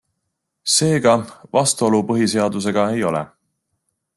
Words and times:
Seega, 0.75 1.13
vastuolu 1.57 2.01
põhiseadusega 2.13 2.89
ei 2.95 3.05
ole. 3.11 3.25